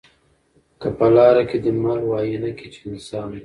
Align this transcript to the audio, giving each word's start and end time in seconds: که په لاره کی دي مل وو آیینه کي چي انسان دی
که 0.81 0.87
په 0.97 1.07
لاره 1.15 1.43
کی 1.49 1.57
دي 1.63 1.71
مل 1.83 1.99
وو 2.03 2.13
آیینه 2.21 2.51
کي 2.57 2.67
چي 2.73 2.79
انسان 2.91 3.25
دی 3.31 3.39